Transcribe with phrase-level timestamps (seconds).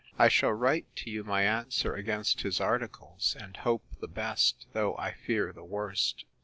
[0.17, 4.97] I shall write to you my answer against his articles; and hope the best, though
[4.97, 6.25] I fear the worst.